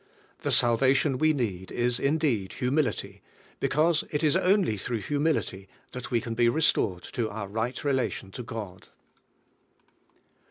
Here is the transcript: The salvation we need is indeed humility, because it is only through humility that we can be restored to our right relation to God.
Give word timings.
The 0.39 0.49
salvation 0.49 1.19
we 1.19 1.31
need 1.31 1.71
is 1.71 1.99
indeed 1.99 2.53
humility, 2.53 3.21
because 3.59 4.03
it 4.09 4.23
is 4.23 4.35
only 4.35 4.75
through 4.75 5.01
humility 5.01 5.69
that 5.91 6.09
we 6.09 6.19
can 6.19 6.33
be 6.33 6.49
restored 6.49 7.03
to 7.13 7.29
our 7.29 7.47
right 7.47 7.83
relation 7.83 8.31
to 8.31 8.41
God. 8.41 8.87